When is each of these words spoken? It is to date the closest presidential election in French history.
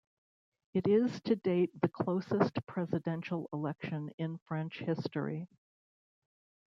It 0.73 0.87
is 0.87 1.21
to 1.25 1.35
date 1.35 1.79
the 1.79 1.87
closest 1.87 2.65
presidential 2.65 3.47
election 3.53 4.09
in 4.17 4.39
French 4.47 4.79
history. 4.79 5.47